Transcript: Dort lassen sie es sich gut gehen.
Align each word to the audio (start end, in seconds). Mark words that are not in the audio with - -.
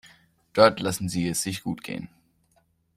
Dort 0.53 0.79
lassen 0.79 1.09
sie 1.09 1.27
es 1.27 1.43
sich 1.43 1.61
gut 1.61 1.83
gehen. 1.83 2.09